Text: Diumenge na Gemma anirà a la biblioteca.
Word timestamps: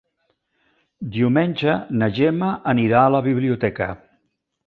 Diumenge 1.17 1.75
na 2.01 2.09
Gemma 2.19 2.49
anirà 2.73 3.05
a 3.09 3.13
la 3.17 3.23
biblioteca. 3.27 3.91